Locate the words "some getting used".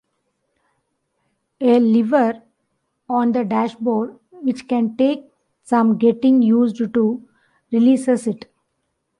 5.61-6.77